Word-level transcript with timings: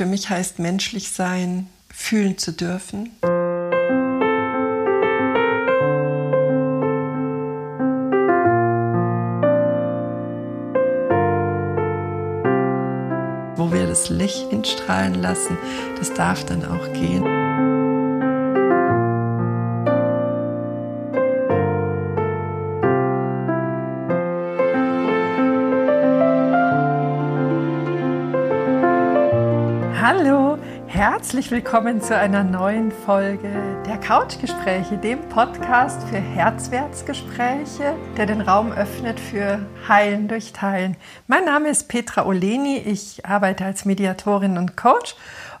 für 0.00 0.06
mich 0.06 0.30
heißt 0.30 0.58
menschlich 0.58 1.10
sein, 1.10 1.66
fühlen 1.92 2.38
zu 2.38 2.54
dürfen. 2.54 3.10
Wo 13.56 13.70
wir 13.70 13.86
das 13.86 14.08
Licht 14.08 14.48
hinstrahlen 14.48 15.20
lassen, 15.20 15.58
das 15.98 16.14
darf 16.14 16.46
dann 16.46 16.64
auch 16.64 16.94
gehen. 16.94 17.39
Hallo, 30.12 30.58
herzlich 30.88 31.52
willkommen 31.52 32.02
zu 32.02 32.16
einer 32.16 32.42
neuen 32.42 32.90
Folge 32.90 33.48
der 33.86 33.96
Couchgespräche, 33.96 34.98
dem 34.98 35.20
Podcast 35.28 36.02
für 36.08 36.16
Herzwertsgespräche, 36.16 37.94
der 38.16 38.26
den 38.26 38.40
Raum 38.40 38.72
öffnet 38.72 39.20
für 39.20 39.64
Heilen 39.86 40.26
durch 40.26 40.52
Teilen. 40.52 40.96
Mein 41.28 41.44
Name 41.44 41.68
ist 41.68 41.88
Petra 41.88 42.26
Oleni, 42.26 42.78
ich 42.78 43.24
arbeite 43.24 43.64
als 43.64 43.84
Mediatorin 43.84 44.58
und 44.58 44.76
Coach 44.76 45.14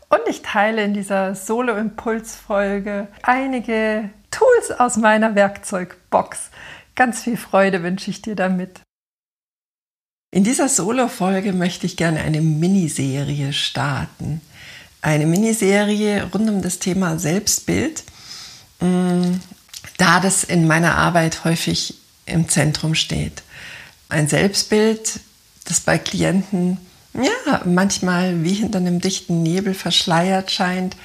und 0.08 0.22
ich 0.26 0.42
teile 0.42 0.82
in 0.82 0.94
dieser 0.94 1.36
Solo-Impuls-Folge 1.36 3.06
einige 3.22 4.10
Tools 4.32 4.72
aus 4.80 4.96
meiner 4.96 5.36
Werkzeugbox. 5.36 6.50
Ganz 6.96 7.22
viel 7.22 7.36
Freude 7.36 7.84
wünsche 7.84 8.10
ich 8.10 8.20
dir 8.20 8.34
damit. 8.34 8.80
In 10.32 10.44
dieser 10.44 10.68
Solo-Folge 10.68 11.52
möchte 11.52 11.86
ich 11.86 11.96
gerne 11.96 12.20
eine 12.20 12.40
Miniserie 12.40 13.52
starten. 13.52 14.40
Eine 15.02 15.26
Miniserie 15.26 16.28
rund 16.32 16.48
um 16.48 16.62
das 16.62 16.78
Thema 16.78 17.18
Selbstbild, 17.18 18.04
mm, 18.78 19.40
da 19.98 20.20
das 20.20 20.44
in 20.44 20.68
meiner 20.68 20.96
Arbeit 20.96 21.42
häufig 21.42 21.94
im 22.26 22.48
Zentrum 22.48 22.94
steht. 22.94 23.42
Ein 24.08 24.28
Selbstbild, 24.28 25.18
das 25.64 25.80
bei 25.80 25.98
Klienten 25.98 26.78
ja 27.12 27.62
manchmal 27.64 28.44
wie 28.44 28.54
hinter 28.54 28.78
einem 28.78 29.00
dichten 29.00 29.42
Nebel 29.42 29.74
verschleiert 29.74 30.52
scheint, 30.52 30.96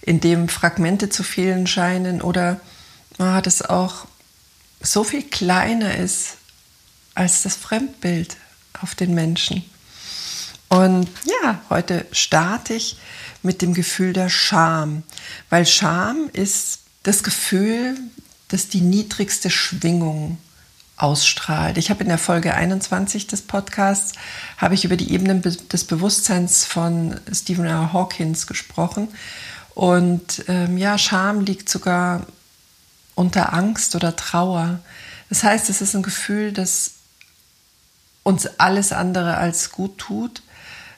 in 0.00 0.20
dem 0.20 0.48
Fragmente 0.48 1.10
zu 1.10 1.22
fehlen 1.22 1.66
scheinen 1.66 2.22
oder 2.22 2.58
oh, 3.18 3.40
das 3.42 3.60
auch 3.60 4.06
so 4.80 5.04
viel 5.04 5.24
kleiner 5.24 5.98
ist 5.98 6.38
als 7.14 7.42
das 7.42 7.54
Fremdbild, 7.54 8.38
auf 8.82 8.94
den 8.94 9.14
Menschen. 9.14 9.64
Und 10.68 11.08
ja, 11.24 11.60
heute 11.68 12.06
starte 12.12 12.74
ich 12.74 12.96
mit 13.42 13.60
dem 13.60 13.74
Gefühl 13.74 14.12
der 14.12 14.28
Scham, 14.28 15.02
weil 15.50 15.66
Scham 15.66 16.30
ist 16.32 16.80
das 17.02 17.22
Gefühl, 17.22 17.98
das 18.48 18.68
die 18.68 18.80
niedrigste 18.80 19.50
Schwingung 19.50 20.38
ausstrahlt. 20.96 21.78
Ich 21.78 21.90
habe 21.90 22.02
in 22.02 22.08
der 22.08 22.18
Folge 22.18 22.54
21 22.54 23.26
des 23.26 23.42
Podcasts 23.42 24.12
habe 24.56 24.74
ich 24.74 24.84
über 24.84 24.96
die 24.96 25.12
Ebenen 25.12 25.42
des 25.42 25.84
Bewusstseins 25.84 26.64
von 26.64 27.20
Stephen 27.32 27.66
R. 27.66 27.92
Hawkins 27.92 28.46
gesprochen 28.46 29.08
und 29.74 30.44
ähm, 30.48 30.76
ja, 30.78 30.98
Scham 30.98 31.40
liegt 31.40 31.68
sogar 31.68 32.26
unter 33.14 33.52
Angst 33.52 33.94
oder 33.94 34.16
Trauer. 34.16 34.80
Das 35.28 35.44
heißt, 35.44 35.70
es 35.70 35.80
ist 35.80 35.94
ein 35.94 36.02
Gefühl, 36.02 36.52
das 36.52 36.92
uns 38.22 38.46
alles 38.58 38.92
andere 38.92 39.36
als 39.36 39.72
gut 39.72 39.98
tut, 39.98 40.42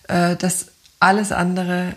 äh, 0.08 0.36
dass 0.36 0.66
alles 1.00 1.32
andere 1.32 1.94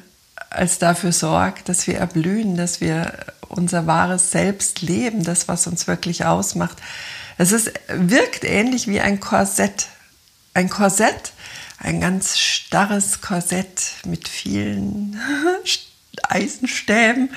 als 0.50 0.80
dafür 0.80 1.11
sorgt, 1.11 1.70
dass 1.70 1.88
wir 1.88 1.97
erblühen, 1.97 2.56
dass 2.56 2.80
wir 2.81 3.14
unser 3.50 3.88
wahres 3.88 4.31
Selbst 4.31 4.81
leben, 4.81 5.23
das, 5.23 5.48
was 5.48 5.67
uns 5.67 5.88
wirklich 5.88 6.25
ausmacht. 6.25 6.78
Es 7.38 7.52
ist, 7.52 7.72
wirkt 7.88 8.43
ähnlich 8.43 8.88
wie 8.88 8.99
ein 8.99 9.20
Korsett. 9.20 9.88
Ein 10.54 10.70
Korsett, 10.70 11.33
ein 11.77 12.02
ganz 12.02 12.38
starres 12.39 13.21
Korsett 13.21 13.94
mit 14.05 14.27
vielen 14.27 15.20
Eisenstäben, 16.23 17.30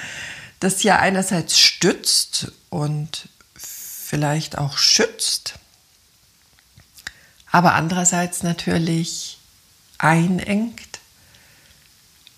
das 0.58 0.82
ja 0.82 0.98
einerseits 0.98 1.58
stützt 1.58 2.52
und 2.70 3.28
vielleicht 3.54 4.56
auch 4.56 4.78
schützt, 4.78 5.54
aber 7.50 7.74
andererseits 7.74 8.42
natürlich 8.42 9.38
einengt 9.98 11.00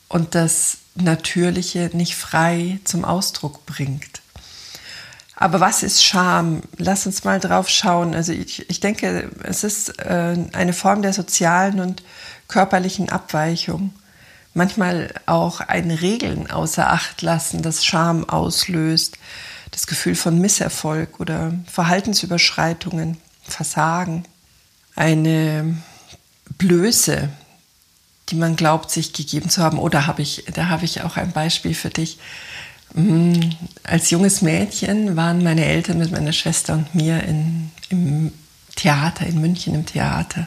und 0.08 0.34
das 0.34 0.78
Natürliche 0.94 1.90
nicht 1.92 2.16
frei 2.16 2.80
zum 2.84 3.04
Ausdruck 3.04 3.64
bringt. 3.66 4.22
Aber 5.34 5.60
was 5.60 5.82
ist 5.82 6.04
Scham? 6.04 6.62
Lass 6.76 7.06
uns 7.06 7.24
mal 7.24 7.40
drauf 7.40 7.68
schauen. 7.68 8.14
Also 8.14 8.32
ich, 8.32 8.68
ich 8.70 8.80
denke, 8.80 9.30
es 9.42 9.64
ist 9.64 9.98
äh, 9.98 10.36
eine 10.52 10.72
Form 10.72 11.02
der 11.02 11.12
sozialen 11.12 11.80
und 11.80 12.02
körperlichen 12.46 13.08
Abweichung. 13.08 13.92
Manchmal 14.54 15.12
auch 15.26 15.60
ein 15.60 15.90
Regeln 15.90 16.50
außer 16.50 16.90
Acht 16.90 17.22
lassen, 17.22 17.62
das 17.62 17.84
Scham 17.84 18.28
auslöst. 18.28 19.18
Das 19.70 19.86
Gefühl 19.86 20.14
von 20.14 20.38
Misserfolg 20.38 21.18
oder 21.18 21.54
Verhaltensüberschreitungen, 21.66 23.16
Versagen 23.42 24.24
eine 24.94 25.76
Blöße, 26.58 27.28
die 28.28 28.34
man 28.36 28.56
glaubt, 28.56 28.90
sich 28.90 29.12
gegeben 29.12 29.50
zu 29.50 29.62
haben. 29.62 29.78
Oder 29.78 30.06
habe 30.06 30.22
ich, 30.22 30.44
da 30.54 30.68
habe 30.68 30.84
ich 30.84 31.02
auch 31.02 31.16
ein 31.16 31.32
Beispiel 31.32 31.74
für 31.74 31.90
dich. 31.90 32.18
Mm, 32.94 33.34
als 33.84 34.10
junges 34.10 34.42
Mädchen 34.42 35.16
waren 35.16 35.42
meine 35.42 35.64
Eltern 35.64 35.98
mit 35.98 36.12
meiner 36.12 36.32
Schwester 36.32 36.74
und 36.74 36.94
mir 36.94 37.22
in, 37.22 37.70
im 37.88 38.32
Theater, 38.76 39.26
in 39.26 39.40
München 39.40 39.74
im 39.74 39.86
Theater. 39.86 40.46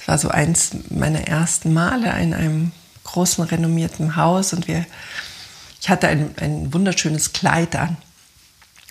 Es 0.00 0.08
war 0.08 0.18
so 0.18 0.28
eins 0.28 0.72
meiner 0.90 1.26
ersten 1.26 1.72
Male 1.72 2.06
in 2.20 2.34
einem 2.34 2.72
großen, 3.04 3.44
renommierten 3.44 4.16
Haus 4.16 4.52
und 4.52 4.66
wir, 4.66 4.84
ich 5.80 5.88
hatte 5.88 6.08
ein, 6.08 6.34
ein 6.38 6.72
wunderschönes 6.72 7.32
Kleid 7.32 7.76
an 7.76 7.96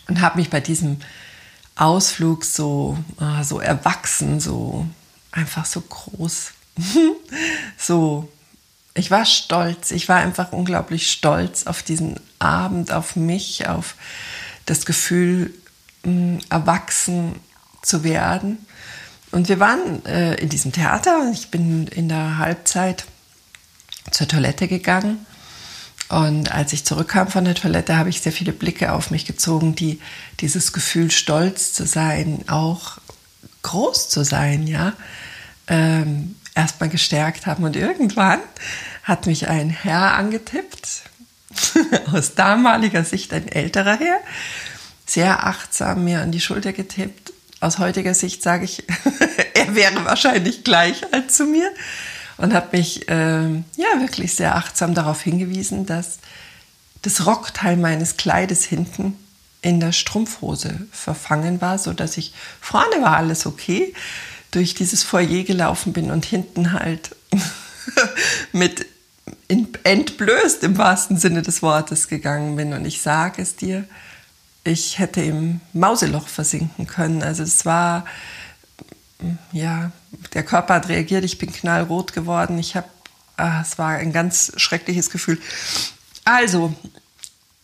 und 0.08 0.22
habe 0.22 0.40
mich 0.40 0.50
bei 0.50 0.59
diesem 0.59 0.98
Ausflug 1.75 2.45
so, 2.45 2.97
ah, 3.17 3.44
so 3.44 3.59
erwachsen, 3.59 4.39
so 4.39 4.85
einfach 5.31 5.66
so 5.66 5.81
groß. 5.81 6.51
so, 7.78 8.29
ich 8.94 9.09
war 9.09 9.25
stolz. 9.25 9.91
Ich 9.91 10.07
war 10.07 10.17
einfach 10.17 10.51
unglaublich 10.51 11.11
stolz 11.11 11.66
auf 11.66 11.81
diesen 11.81 12.19
Abend, 12.39 12.91
auf 12.91 13.16
mich, 13.16 13.67
auf 13.67 13.95
das 14.66 14.85
Gefühl, 14.85 15.53
mm, 16.03 16.38
erwachsen 16.50 17.35
zu 17.81 18.03
werden. 18.03 18.66
Und 19.31 19.50
wir 19.50 19.59
waren 19.59 20.05
äh, 20.05 20.35
in 20.35 20.50
diesem 20.50 20.72
Theater 20.72 21.22
und 21.22 21.34
ich 21.34 21.50
bin 21.50 21.88
in 21.88 22.07
der 22.07 22.38
Halbzeit 22.38 23.05
zur 24.11 24.28
Toilette 24.28 24.67
gegangen 24.67 25.25
und 26.13 26.51
als 26.51 26.74
ich 26.74 26.85
zurückkam 26.85 27.28
von 27.28 27.46
der 27.46 27.56
Toilette, 27.56 27.97
habe 27.97 28.09
ich 28.09 28.22
sehr 28.22 28.31
viele 28.31 28.51
Blicke 28.51 28.94
auf 28.94 29.09
mich 29.09 29.25
gezogen, 29.25 29.74
die 29.74 30.00
dieses 30.41 30.72
Gefühl, 30.72 31.09
stolz 31.09 31.74
zu 31.74 31.85
sein, 31.85 32.44
auch 32.47 33.00
groß 33.63 34.09
zu 34.09 34.23
sein, 34.23 34.68
ja, 34.68 34.94
ähm, 35.68 36.35
erstmal 36.53 36.90
gestärkt 36.90 37.47
haben. 37.47 37.63
Und 37.63 37.75
irgendwann 37.75 38.40
hat 39.03 39.25
mich 39.25 39.47
ein 39.47 39.69
Herr 39.69 40.16
angetippt, 40.16 41.03
aus 42.12 42.35
damaliger 42.35 43.03
Sicht 43.03 43.34
ein 43.34 43.47
älterer 43.47 43.97
Herr, 43.97 44.19
sehr 45.06 45.47
achtsam 45.47 46.03
mir 46.03 46.22
an 46.22 46.31
die 46.31 46.41
Schulter 46.41 46.73
getippt. 46.73 47.34
Aus 47.59 47.79
heutiger 47.79 48.13
Sicht 48.13 48.44
sage 48.44 48.66
ich, 48.66 48.84
er 49.56 49.73
wäre 49.73 50.06
wahrscheinlich 50.06 50.63
gleich 50.63 51.12
alt 51.12 51.31
zu 51.31 51.46
mir 51.46 51.72
und 52.44 52.54
habe 52.54 52.76
mich 52.76 53.08
äh, 53.08 53.46
ja 53.46 54.00
wirklich 54.02 54.36
sehr 54.36 54.58
achtsam 54.58 54.94
darauf 54.94 55.22
hingewiesen, 55.22 55.86
dass 55.86 56.20
das 57.02 57.26
Rockteil 57.26 57.78
meines 57.78 58.17
Kleides 58.17 58.66
hinten 58.66 59.17
in 59.62 59.79
der 59.79 59.94
Strumpfhose 59.94 60.85
verfangen 60.91 61.62
war, 61.62 61.79
so 61.79 61.94
dass 61.94 62.17
ich 62.17 62.34
vorne 62.59 63.02
war 63.02 63.16
alles 63.16 63.46
okay, 63.46 63.94
durch 64.52 64.73
dieses 64.73 65.03
Foyer 65.03 65.44
gelaufen 65.44 65.94
bin 65.94 66.12
und 66.12 66.26
hinten 66.26 66.73
halt 66.73 67.16
mit 68.52 68.88
entblößt 69.47 70.64
im 70.64 70.78
wahrsten 70.78 71.16
Sinne 71.16 71.44
des 71.44 71.62
Wortes 71.62 72.09
gegangen 72.09 72.58
bin. 72.58 72.73
Und 72.73 72.84
ich 72.84 73.02
sage 73.02 73.41
es 73.41 73.56
dir, 73.56 73.85
ich 74.66 75.00
hätte 75.00 75.22
im 75.22 75.62
Mauseloch 75.72 76.28
versinken 76.28 76.88
können. 76.88 77.23
Also 77.23 77.44
es 77.44 77.66
war 77.66 78.03
ja, 79.52 79.91
der 80.34 80.43
Körper 80.43 80.75
hat 80.75 80.90
reagiert, 80.90 81.23
ich 81.23 81.37
bin 81.37 81.52
knallrot 81.52 82.14
geworden. 82.14 82.58
Ich 82.59 82.75
habe, 82.75 82.87
ah, 83.37 83.61
es 83.61 83.78
war 83.78 83.90
ein 83.90 84.14
ganz 84.14 84.52
schreckliches 84.58 85.09
Gefühl. 85.09 85.40
Also, 86.25 86.73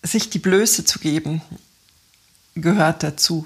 sich 0.03 0.29
die 0.29 0.39
Blöße 0.39 0.85
zu 0.85 0.99
geben, 0.99 1.41
gehört 2.55 3.03
dazu. 3.03 3.45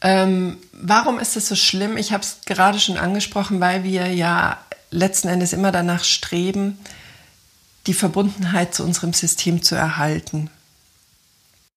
Ähm, 0.00 0.58
warum 0.72 1.18
ist 1.18 1.36
es 1.36 1.48
so 1.48 1.54
schlimm? 1.54 1.96
Ich 1.96 2.12
habe 2.12 2.22
es 2.22 2.38
gerade 2.44 2.78
schon 2.78 2.98
angesprochen, 2.98 3.60
weil 3.60 3.84
wir 3.84 4.08
ja 4.08 4.58
letzten 4.90 5.28
Endes 5.28 5.52
immer 5.52 5.72
danach 5.72 6.04
streben, 6.04 6.78
die 7.86 7.94
Verbundenheit 7.94 8.74
zu 8.74 8.82
unserem 8.84 9.12
System 9.12 9.62
zu 9.62 9.74
erhalten. 9.74 10.50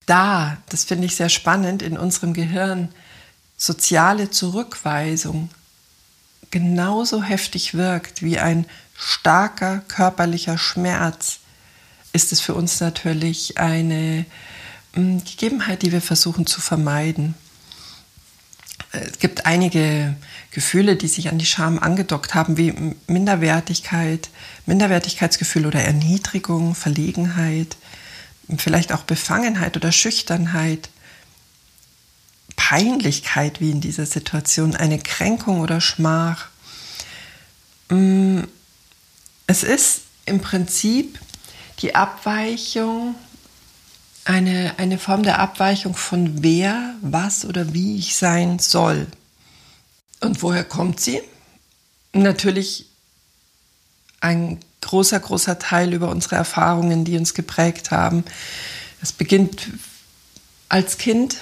Da, 0.05 0.57
das 0.69 0.85
finde 0.85 1.05
ich 1.05 1.15
sehr 1.15 1.29
spannend, 1.29 1.81
in 1.81 1.97
unserem 1.97 2.33
Gehirn 2.33 2.89
soziale 3.57 4.29
Zurückweisung 4.29 5.49
genauso 6.51 7.23
heftig 7.23 7.73
wirkt 7.73 8.21
wie 8.21 8.39
ein 8.39 8.65
starker 8.95 9.79
körperlicher 9.87 10.57
Schmerz, 10.57 11.39
ist 12.13 12.31
es 12.31 12.39
für 12.39 12.53
uns 12.53 12.79
natürlich 12.79 13.57
eine 13.57 14.25
mm, 14.95 15.19
Gegebenheit, 15.19 15.81
die 15.81 15.91
wir 15.91 16.01
versuchen 16.01 16.45
zu 16.45 16.61
vermeiden. 16.61 17.35
Es 18.91 19.19
gibt 19.19 19.45
einige 19.45 20.15
Gefühle, 20.51 20.95
die 20.95 21.07
sich 21.07 21.29
an 21.29 21.37
die 21.37 21.45
Scham 21.45 21.77
angedockt 21.77 22.33
haben, 22.33 22.57
wie 22.57 22.95
Minderwertigkeit, 23.07 24.29
Minderwertigkeitsgefühl 24.65 25.65
oder 25.65 25.81
Erniedrigung, 25.81 26.73
Verlegenheit, 26.73 27.75
vielleicht 28.57 28.93
auch 28.93 29.03
Befangenheit 29.03 29.75
oder 29.75 29.91
Schüchternheit, 29.91 30.89
Peinlichkeit 32.57 33.61
wie 33.61 33.71
in 33.71 33.79
dieser 33.79 34.05
Situation, 34.05 34.75
eine 34.75 34.99
Kränkung 34.99 35.61
oder 35.61 35.79
Schmach. 35.79 36.49
Mm, 37.87 38.41
es 39.45 39.63
ist 39.63 40.01
im 40.25 40.41
Prinzip 40.41 41.17
die 41.79 41.95
Abweichung, 41.95 43.15
eine, 44.25 44.73
eine 44.77 44.99
Form 44.99 45.23
der 45.23 45.39
Abweichung 45.39 45.95
von 45.95 46.43
wer, 46.43 46.95
was 47.01 47.45
oder 47.45 47.73
wie 47.73 47.95
ich 47.97 48.17
sein 48.17 48.59
soll. 48.59 49.07
Und 50.19 50.41
woher 50.41 50.65
kommt 50.65 50.99
sie? 50.99 51.21
Natürlich 52.11 52.87
ein 54.19 54.59
großer, 54.81 55.19
großer 55.19 55.59
Teil 55.59 55.93
über 55.93 56.09
unsere 56.09 56.35
Erfahrungen, 56.35 57.05
die 57.05 57.17
uns 57.17 57.33
geprägt 57.33 57.91
haben. 57.91 58.25
Es 59.01 59.13
beginnt 59.13 59.69
als 60.67 60.97
Kind, 60.97 61.37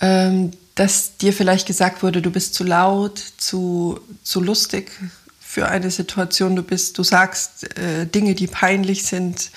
ähm, 0.00 0.52
dass 0.74 1.16
dir 1.18 1.32
vielleicht 1.32 1.66
gesagt 1.66 2.02
wurde, 2.02 2.22
du 2.22 2.30
bist 2.30 2.54
zu 2.54 2.64
laut, 2.64 3.18
zu, 3.36 4.00
zu 4.22 4.40
lustig 4.40 4.90
für 5.40 5.68
eine 5.68 5.90
Situation, 5.90 6.56
du 6.56 6.62
bist, 6.62 6.96
du 6.96 7.02
sagst 7.02 7.76
äh, 7.76 8.06
Dinge, 8.06 8.34
die 8.34 8.46
peinlich 8.46 9.04
sind. 9.04 9.50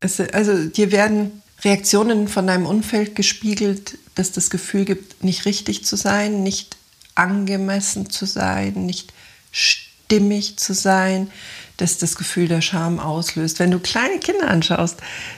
Es, 0.00 0.20
also 0.20 0.66
dir 0.66 0.92
werden 0.92 1.42
Reaktionen 1.64 2.28
von 2.28 2.46
deinem 2.46 2.66
Umfeld 2.66 3.16
gespiegelt, 3.16 3.98
dass 4.14 4.30
das 4.30 4.50
Gefühl 4.50 4.84
gibt, 4.84 5.24
nicht 5.24 5.46
richtig 5.46 5.84
zu 5.84 5.96
sein, 5.96 6.42
nicht 6.42 6.76
angemessen 7.14 8.10
zu 8.10 8.26
sein, 8.26 8.86
nicht 8.86 9.12
stimmig 10.08 10.56
zu 10.56 10.72
sein, 10.72 11.30
dass 11.76 11.98
das 11.98 12.16
Gefühl 12.16 12.48
der 12.48 12.62
Scham 12.62 12.98
auslöst. 12.98 13.58
Wenn 13.58 13.70
du 13.70 13.78
kleine 13.78 14.18
Kinder 14.18 14.48
anschaust, 14.48 14.96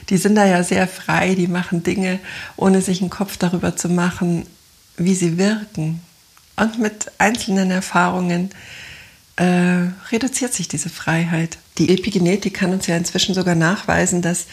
die 0.09 0.15
sind 0.15 0.35
da 0.35 0.45
ja 0.45 0.63
sehr 0.63 0.87
frei, 0.87 1.35
die 1.35 1.47
machen 1.47 1.83
Dinge, 1.83 2.19
ohne 2.55 2.81
sich 2.81 3.01
einen 3.01 3.09
Kopf 3.09 3.35
darüber 3.35 3.75
zu 3.75 3.89
machen, 3.89 4.45
wie 4.95 5.13
sie 5.13 5.37
wirken. 5.37 5.99
Und 6.55 6.79
mit 6.79 7.11
einzelnen 7.17 7.69
Erfahrungen 7.69 8.51
äh, 9.35 9.89
reduziert 10.09 10.53
sich 10.53 10.69
diese 10.69 10.89
Freiheit. 10.89 11.57
Die 11.77 11.93
Epigenetik 11.93 12.53
kann 12.53 12.71
uns 12.71 12.87
ja 12.87 12.95
inzwischen 12.95 13.35
sogar 13.35 13.55
nachweisen, 13.55 14.21
dass 14.21 14.45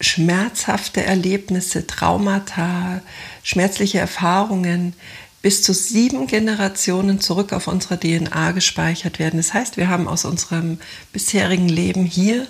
schmerzhafte 0.00 1.04
Erlebnisse, 1.04 1.86
Traumata, 1.86 3.00
schmerzliche 3.42 3.98
Erfahrungen 3.98 4.94
bis 5.42 5.62
zu 5.62 5.74
sieben 5.74 6.28
Generationen 6.28 7.20
zurück 7.20 7.52
auf 7.52 7.66
unserer 7.66 7.98
DNA 7.98 8.52
gespeichert 8.52 9.18
werden. 9.18 9.36
Das 9.36 9.52
heißt, 9.52 9.76
wir 9.76 9.88
haben 9.88 10.06
aus 10.06 10.24
unserem 10.24 10.78
bisherigen 11.12 11.68
Leben 11.68 12.04
hier 12.04 12.46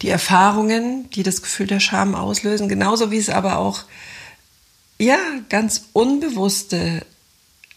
die 0.00 0.08
Erfahrungen, 0.08 1.10
die 1.10 1.24
das 1.24 1.42
Gefühl 1.42 1.66
der 1.66 1.80
Scham 1.80 2.14
auslösen, 2.14 2.68
genauso 2.68 3.10
wie 3.10 3.18
es 3.18 3.28
aber 3.28 3.58
auch 3.58 3.84
ja 4.98 5.18
ganz 5.48 5.88
unbewusste 5.92 7.04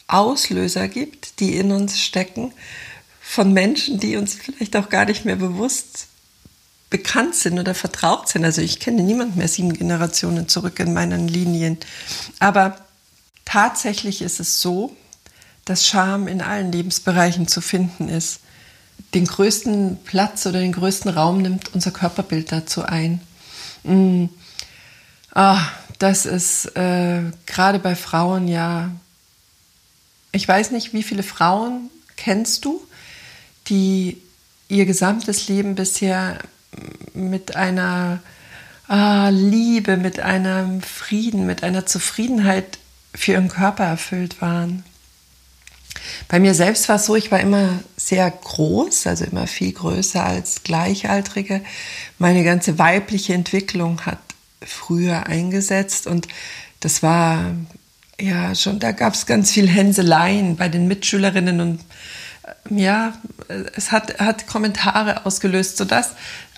Auslöser 0.07 0.87
gibt, 0.87 1.39
die 1.39 1.55
in 1.55 1.71
uns 1.71 1.99
stecken 1.99 2.53
von 3.21 3.51
Menschen, 3.51 3.99
die 3.99 4.17
uns 4.17 4.35
vielleicht 4.35 4.75
auch 4.75 4.89
gar 4.89 5.05
nicht 5.05 5.25
mehr 5.25 5.35
bewusst 5.35 6.07
bekannt 6.91 7.33
sind 7.33 7.57
oder 7.57 7.73
vertraut 7.73 8.29
sind. 8.29 8.45
Also 8.45 8.61
ich 8.61 8.79
kenne 8.79 9.01
niemand 9.01 9.35
mehr 9.35 9.47
sieben 9.47 9.73
Generationen 9.73 10.47
zurück 10.47 10.79
in 10.79 10.93
meinen 10.93 11.27
Linien. 11.27 11.77
Aber 12.39 12.84
Tatsächlich 13.45 14.21
ist 14.21 14.39
es 14.39 14.61
so, 14.61 14.95
dass 15.65 15.87
Scham 15.87 16.27
in 16.27 16.41
allen 16.41 16.71
Lebensbereichen 16.71 17.47
zu 17.47 17.61
finden 17.61 18.09
ist. 18.09 18.39
Den 19.13 19.25
größten 19.25 19.97
Platz 20.03 20.45
oder 20.45 20.59
den 20.59 20.71
größten 20.71 21.11
Raum 21.11 21.41
nimmt 21.41 21.73
unser 21.73 21.91
Körperbild 21.91 22.51
dazu 22.51 22.83
ein. 22.83 23.21
Mm. 23.83 24.25
Ah, 25.33 25.67
das 25.99 26.25
ist 26.25 26.75
äh, 26.77 27.23
gerade 27.45 27.79
bei 27.79 27.95
Frauen 27.95 28.47
ja. 28.47 28.91
Ich 30.31 30.47
weiß 30.47 30.71
nicht, 30.71 30.93
wie 30.93 31.03
viele 31.03 31.23
Frauen 31.23 31.89
kennst 32.17 32.65
du, 32.65 32.85
die 33.67 34.21
ihr 34.67 34.85
gesamtes 34.85 35.47
Leben 35.47 35.75
bisher 35.75 36.39
mit 37.13 37.55
einer 37.55 38.21
ah, 38.87 39.29
Liebe, 39.29 39.97
mit 39.97 40.19
einem 40.19 40.81
Frieden, 40.81 41.45
mit 41.45 41.63
einer 41.63 41.85
Zufriedenheit 41.85 42.77
für 43.15 43.33
ihren 43.33 43.49
Körper 43.49 43.85
erfüllt 43.85 44.41
waren. 44.41 44.83
Bei 46.27 46.39
mir 46.39 46.53
selbst 46.53 46.89
war 46.89 46.97
es 46.97 47.05
so, 47.05 47.15
ich 47.15 47.31
war 47.31 47.39
immer 47.39 47.79
sehr 47.97 48.29
groß, 48.29 49.07
also 49.07 49.25
immer 49.25 49.47
viel 49.47 49.71
größer 49.71 50.23
als 50.23 50.63
Gleichaltrige. 50.63 51.61
Meine 52.19 52.43
ganze 52.43 52.77
weibliche 52.77 53.33
Entwicklung 53.33 54.05
hat 54.05 54.19
früher 54.61 55.27
eingesetzt 55.27 56.07
und 56.07 56.27
das 56.79 57.01
war 57.01 57.55
ja 58.19 58.55
schon, 58.55 58.79
da 58.79 58.91
gab 58.91 59.13
es 59.13 59.25
ganz 59.25 59.51
viel 59.51 59.67
Hänseleien 59.67 60.55
bei 60.55 60.69
den 60.69 60.87
Mitschülerinnen 60.87 61.59
und 61.61 61.79
äh, 62.69 62.81
ja, 62.83 63.13
es 63.75 63.91
hat, 63.91 64.19
hat 64.19 64.47
Kommentare 64.47 65.25
ausgelöst, 65.25 65.77
sodass 65.77 66.11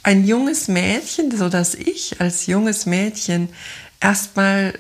ein 0.04 0.26
junges 0.26 0.68
Mädchen, 0.68 1.36
sodass 1.36 1.76
ich 1.76 2.22
als 2.22 2.46
junges 2.46 2.86
Mädchen 2.86 3.50
erstmal 4.00 4.74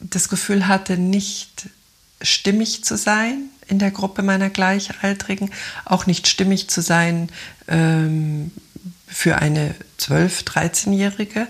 das 0.00 0.28
Gefühl 0.28 0.66
hatte, 0.66 0.96
nicht 0.96 1.68
stimmig 2.22 2.84
zu 2.84 2.96
sein 2.96 3.44
in 3.68 3.78
der 3.78 3.90
Gruppe 3.90 4.22
meiner 4.22 4.50
Gleichaltrigen, 4.50 5.50
auch 5.84 6.06
nicht 6.06 6.26
stimmig 6.26 6.68
zu 6.68 6.82
sein 6.82 7.28
ähm, 7.68 8.50
für 9.06 9.38
eine 9.38 9.74
12-, 10.00 10.44
13-Jährige, 10.44 11.46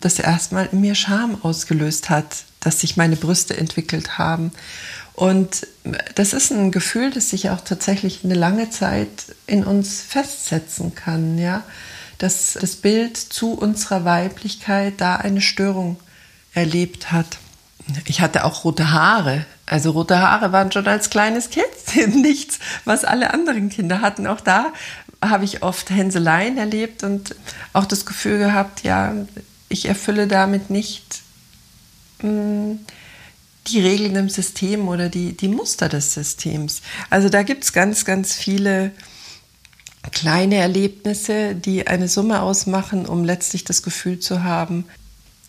das 0.00 0.18
erstmal 0.18 0.68
in 0.72 0.80
mir 0.80 0.94
Scham 0.94 1.42
ausgelöst 1.42 2.10
hat, 2.10 2.44
dass 2.60 2.80
sich 2.80 2.96
meine 2.96 3.16
Brüste 3.16 3.56
entwickelt 3.56 4.18
haben. 4.18 4.52
Und 5.14 5.66
das 6.14 6.32
ist 6.32 6.52
ein 6.52 6.70
Gefühl, 6.70 7.10
das 7.10 7.30
sich 7.30 7.50
auch 7.50 7.60
tatsächlich 7.60 8.20
eine 8.22 8.34
lange 8.34 8.70
Zeit 8.70 9.08
in 9.46 9.64
uns 9.64 10.00
festsetzen 10.00 10.94
kann, 10.94 11.38
ja, 11.38 11.64
dass 12.18 12.56
das 12.60 12.76
Bild 12.76 13.16
zu 13.16 13.52
unserer 13.52 14.04
Weiblichkeit 14.04 14.94
da 14.98 15.16
eine 15.16 15.40
Störung 15.40 15.96
erlebt 16.54 17.10
hat. 17.10 17.38
Ich 18.06 18.20
hatte 18.20 18.44
auch 18.44 18.64
rote 18.64 18.90
Haare. 18.90 19.46
Also 19.66 19.92
rote 19.92 20.18
Haare 20.18 20.52
waren 20.52 20.72
schon 20.72 20.86
als 20.86 21.10
kleines 21.10 21.50
Kind 21.50 21.66
nichts, 22.14 22.58
was 22.84 23.04
alle 23.04 23.32
anderen 23.32 23.68
Kinder 23.68 24.00
hatten. 24.00 24.26
Auch 24.26 24.40
da 24.40 24.72
habe 25.22 25.44
ich 25.44 25.62
oft 25.62 25.90
Hänseleien 25.90 26.58
erlebt 26.58 27.02
und 27.02 27.34
auch 27.72 27.86
das 27.86 28.06
Gefühl 28.06 28.38
gehabt, 28.38 28.84
ja, 28.84 29.14
ich 29.68 29.86
erfülle 29.86 30.26
damit 30.26 30.70
nicht 30.70 31.22
mh, 32.22 32.28
hm, 32.30 32.78
die 33.66 33.80
Regeln 33.80 34.16
im 34.16 34.28
System 34.28 34.88
oder 34.88 35.08
die, 35.08 35.36
die 35.36 35.48
Muster 35.48 35.88
des 35.88 36.14
Systems. 36.14 36.80
Also 37.10 37.28
da 37.28 37.42
gibt 37.42 37.64
es 37.64 37.72
ganz, 37.72 38.04
ganz 38.04 38.34
viele 38.34 38.92
kleine 40.10 40.56
Erlebnisse, 40.56 41.54
die 41.54 41.86
eine 41.86 42.08
Summe 42.08 42.40
ausmachen, 42.40 43.04
um 43.04 43.24
letztlich 43.24 43.64
das 43.64 43.82
Gefühl 43.82 44.20
zu 44.20 44.42
haben, 44.42 44.86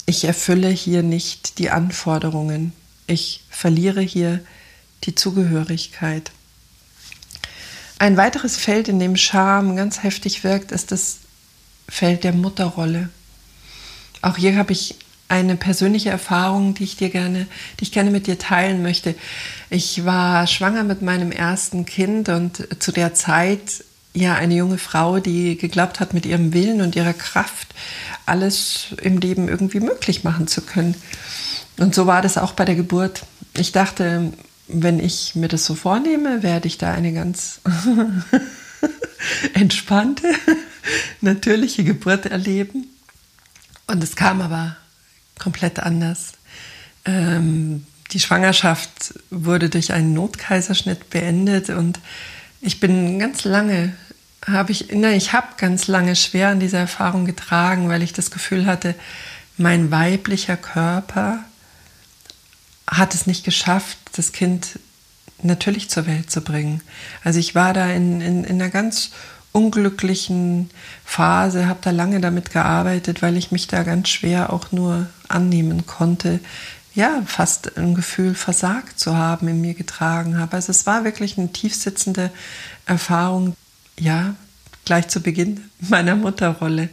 ich 0.09 0.23
erfülle 0.23 0.69
hier 0.69 1.03
nicht 1.03 1.59
die 1.59 1.69
Anforderungen. 1.69 2.73
Ich 3.05 3.43
verliere 3.51 4.01
hier 4.01 4.39
die 5.03 5.13
Zugehörigkeit. 5.13 6.31
Ein 7.99 8.17
weiteres 8.17 8.57
Feld, 8.57 8.87
in 8.87 8.99
dem 8.99 9.15
Scham 9.15 9.75
ganz 9.75 10.01
heftig 10.01 10.43
wirkt, 10.43 10.71
ist 10.71 10.91
das 10.91 11.17
Feld 11.87 12.23
der 12.23 12.33
Mutterrolle. 12.33 13.09
Auch 14.23 14.37
hier 14.37 14.57
habe 14.57 14.71
ich 14.71 14.95
eine 15.27 15.55
persönliche 15.55 16.09
Erfahrung, 16.09 16.73
die 16.73 16.85
ich 16.85 16.97
dir 16.97 17.09
gerne, 17.09 17.45
die 17.79 17.83
ich 17.83 17.91
gerne 17.91 18.09
mit 18.09 18.25
dir 18.25 18.39
teilen 18.39 18.81
möchte. 18.81 19.13
Ich 19.69 20.05
war 20.05 20.47
schwanger 20.47 20.83
mit 20.83 21.03
meinem 21.03 21.31
ersten 21.31 21.85
Kind 21.85 22.29
und 22.29 22.67
zu 22.81 22.91
der 22.91 23.13
Zeit 23.13 23.83
ja 24.13 24.33
eine 24.33 24.55
junge 24.55 24.79
Frau, 24.79 25.19
die 25.19 25.55
geglaubt 25.55 25.99
hat, 25.99 26.15
mit 26.15 26.25
ihrem 26.25 26.53
Willen 26.53 26.81
und 26.81 26.95
ihrer 26.95 27.13
Kraft 27.13 27.67
alles 28.29 28.95
im 29.01 29.17
Leben 29.17 29.47
irgendwie 29.47 29.79
möglich 29.79 30.23
machen 30.23 30.47
zu 30.47 30.61
können. 30.61 30.95
Und 31.77 31.95
so 31.95 32.07
war 32.07 32.21
das 32.21 32.37
auch 32.37 32.53
bei 32.53 32.65
der 32.65 32.75
Geburt. 32.75 33.23
Ich 33.55 33.71
dachte, 33.71 34.33
wenn 34.67 34.99
ich 34.99 35.35
mir 35.35 35.47
das 35.47 35.65
so 35.65 35.75
vornehme, 35.75 36.43
werde 36.43 36.67
ich 36.67 36.77
da 36.77 36.93
eine 36.93 37.13
ganz 37.13 37.61
entspannte, 39.53 40.27
natürliche 41.21 41.83
Geburt 41.83 42.25
erleben. 42.25 42.87
Und 43.87 44.03
es 44.03 44.15
kam 44.15 44.41
aber 44.41 44.75
komplett 45.39 45.79
anders. 45.79 46.33
Ähm, 47.05 47.85
die 48.11 48.19
Schwangerschaft 48.19 49.13
wurde 49.29 49.69
durch 49.69 49.93
einen 49.93 50.13
Notkaiserschnitt 50.13 51.09
beendet 51.09 51.69
und 51.69 51.99
ich 52.61 52.79
bin 52.79 53.19
ganz 53.19 53.45
lange, 53.45 53.93
habe 54.51 54.71
ich, 54.71 54.91
nein, 54.91 55.15
ich 55.15 55.33
habe 55.33 55.47
ganz 55.57 55.87
lange 55.87 56.15
schwer 56.15 56.49
an 56.49 56.59
dieser 56.59 56.79
Erfahrung 56.79 57.25
getragen, 57.25 57.89
weil 57.89 58.03
ich 58.03 58.13
das 58.13 58.31
Gefühl 58.31 58.65
hatte, 58.65 58.95
mein 59.57 59.91
weiblicher 59.91 60.57
Körper 60.57 61.39
hat 62.87 63.13
es 63.13 63.27
nicht 63.27 63.43
geschafft, 63.43 63.97
das 64.13 64.31
Kind 64.31 64.79
natürlich 65.41 65.89
zur 65.89 66.07
Welt 66.07 66.31
zu 66.31 66.41
bringen. 66.41 66.81
Also 67.23 67.39
ich 67.39 67.55
war 67.55 67.73
da 67.73 67.89
in, 67.91 68.21
in, 68.21 68.43
in 68.43 68.61
einer 68.61 68.71
ganz 68.71 69.11
unglücklichen 69.51 70.69
Phase, 71.05 71.67
habe 71.67 71.79
da 71.81 71.91
lange 71.91 72.21
damit 72.21 72.51
gearbeitet, 72.51 73.21
weil 73.21 73.37
ich 73.37 73.51
mich 73.51 73.67
da 73.67 73.83
ganz 73.83 74.09
schwer 74.09 74.53
auch 74.53 74.71
nur 74.71 75.07
annehmen 75.27 75.85
konnte, 75.85 76.39
ja, 76.95 77.21
fast 77.25 77.77
ein 77.77 77.95
Gefühl 77.95 78.35
versagt 78.35 78.99
zu 78.99 79.15
haben 79.15 79.47
in 79.47 79.61
mir 79.61 79.73
getragen 79.73 80.37
habe. 80.37 80.55
Also 80.55 80.71
es 80.71 80.85
war 80.85 81.03
wirklich 81.03 81.37
eine 81.37 81.51
tiefsitzende 81.51 82.31
Erfahrung, 82.85 83.55
ja, 83.99 84.35
gleich 84.85 85.07
zu 85.07 85.21
Beginn 85.21 85.69
meiner 85.79 86.15
Mutterrolle. 86.15 86.89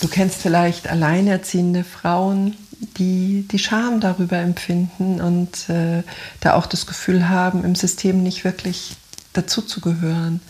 Du 0.00 0.08
kennst 0.08 0.40
vielleicht 0.40 0.88
alleinerziehende 0.88 1.82
Frauen, 1.82 2.56
die 2.98 3.46
die 3.50 3.58
Scham 3.58 4.00
darüber 4.00 4.38
empfinden 4.38 5.20
und 5.20 5.68
äh, 5.68 6.02
da 6.40 6.54
auch 6.54 6.66
das 6.66 6.86
Gefühl 6.86 7.28
haben, 7.28 7.64
im 7.64 7.74
System 7.74 8.22
nicht 8.22 8.44
wirklich 8.44 8.96
dazuzugehören, 9.32 10.40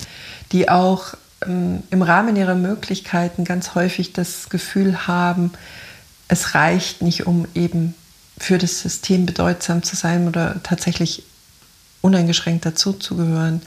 die 0.50 0.68
auch 0.68 1.14
ähm, 1.46 1.82
im 1.90 2.02
Rahmen 2.02 2.36
ihrer 2.36 2.54
Möglichkeiten 2.54 3.44
ganz 3.44 3.74
häufig 3.74 4.12
das 4.12 4.48
Gefühl 4.48 5.06
haben, 5.06 5.52
es 6.28 6.54
reicht 6.54 7.02
nicht, 7.02 7.26
um 7.26 7.46
eben 7.54 7.94
für 8.38 8.58
das 8.58 8.80
System 8.80 9.26
bedeutsam 9.26 9.82
zu 9.82 9.96
sein 9.96 10.26
oder 10.26 10.62
tatsächlich 10.62 11.24
uneingeschränkt 12.00 12.64
dazuzugehören. 12.66 13.62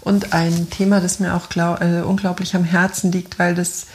Und 0.00 0.32
ein 0.32 0.70
Thema, 0.70 1.00
das 1.00 1.20
mir 1.20 1.34
auch 1.34 1.48
glaub, 1.48 1.80
äh, 1.80 2.02
unglaublich 2.02 2.54
am 2.54 2.64
Herzen 2.64 3.12
liegt, 3.12 3.38
weil 3.38 3.54
das 3.54 3.86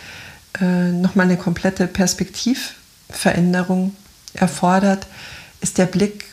äh, 0.61 0.91
nochmal 0.91 1.25
eine 1.25 1.37
komplette 1.37 1.87
Perspektivveränderung 1.87 3.95
erfordert, 4.33 5.07
ist 5.61 5.77
der 5.77 5.87
Blick 5.87 6.25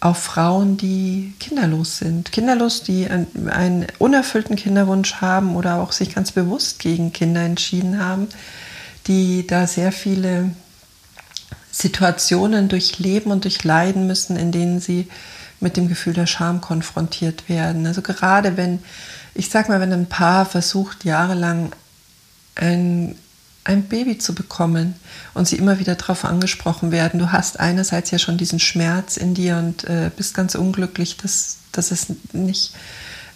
auf 0.00 0.18
Frauen, 0.18 0.76
die 0.76 1.32
kinderlos 1.40 1.98
sind. 1.98 2.30
Kinderlos, 2.30 2.82
die 2.82 3.08
einen, 3.08 3.48
einen 3.48 3.86
unerfüllten 3.98 4.56
Kinderwunsch 4.56 5.14
haben 5.14 5.56
oder 5.56 5.76
auch 5.76 5.92
sich 5.92 6.14
ganz 6.14 6.32
bewusst 6.32 6.78
gegen 6.78 7.12
Kinder 7.12 7.40
entschieden 7.40 7.98
haben, 7.98 8.28
die 9.06 9.46
da 9.46 9.66
sehr 9.66 9.92
viele 9.92 10.50
Situationen 11.70 12.68
durchleben 12.68 13.32
und 13.32 13.44
durchleiden 13.44 14.06
müssen, 14.06 14.36
in 14.36 14.52
denen 14.52 14.80
sie 14.80 15.08
mit 15.60 15.76
dem 15.76 15.88
Gefühl 15.88 16.12
der 16.12 16.26
Scham 16.26 16.60
konfrontiert 16.60 17.48
werden. 17.48 17.86
Also 17.86 18.02
gerade 18.02 18.56
wenn, 18.56 18.80
ich 19.34 19.50
sag 19.50 19.68
mal, 19.68 19.80
wenn 19.80 19.92
ein 19.92 20.08
Paar 20.08 20.46
versucht, 20.46 21.04
jahrelang 21.04 21.72
ein 22.54 23.16
ein 23.66 23.84
Baby 23.84 24.18
zu 24.18 24.34
bekommen 24.34 24.94
und 25.34 25.48
sie 25.48 25.56
immer 25.56 25.78
wieder 25.78 25.96
darauf 25.96 26.24
angesprochen 26.24 26.92
werden. 26.92 27.18
Du 27.18 27.32
hast 27.32 27.58
einerseits 27.58 28.10
ja 28.10 28.18
schon 28.18 28.38
diesen 28.38 28.60
Schmerz 28.60 29.16
in 29.16 29.34
dir 29.34 29.56
und 29.56 29.84
äh, 29.84 30.10
bist 30.16 30.34
ganz 30.34 30.54
unglücklich, 30.54 31.16
dass, 31.16 31.58
dass 31.72 31.90
es 31.90 32.06
nicht, 32.32 32.74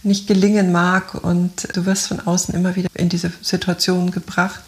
nicht 0.02 0.28
gelingen 0.28 0.70
mag 0.70 1.14
und 1.14 1.76
du 1.76 1.84
wirst 1.84 2.06
von 2.06 2.20
außen 2.20 2.54
immer 2.54 2.76
wieder 2.76 2.88
in 2.94 3.08
diese 3.08 3.32
Situation 3.42 4.12
gebracht 4.12 4.60